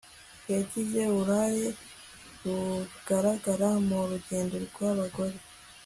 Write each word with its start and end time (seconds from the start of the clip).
Yagize 0.53 1.01
uruhare 1.17 1.65
rugaragara 2.41 3.69
mu 3.87 3.99
rugendo 4.11 4.55
rwabagore 4.65 5.37